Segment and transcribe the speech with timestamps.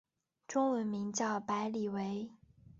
[0.47, 2.31] 中文名叫白理惟。